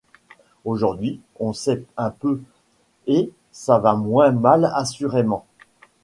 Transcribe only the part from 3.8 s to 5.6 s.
moins mal assurément.